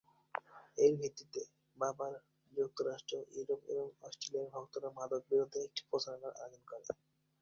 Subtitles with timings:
[0.77, 1.41] এর ভিত্তিতে,
[1.77, 2.13] বাবার
[2.53, 6.85] যুক্তরাষ্ট্র, ইউরোপ এবং অস্ট্রেলিয়ার ভক্তরা মাদক বিরোধী একটি প্রচারণার আয়োজন করে।